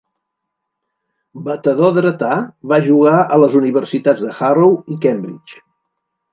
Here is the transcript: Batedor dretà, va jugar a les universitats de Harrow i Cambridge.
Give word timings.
Batedor 1.47 1.93
dretà, 1.99 2.39
va 2.73 2.81
jugar 2.89 3.15
a 3.21 3.39
les 3.45 3.61
universitats 3.63 4.27
de 4.27 4.35
Harrow 4.41 4.77
i 4.97 5.01
Cambridge. 5.07 5.65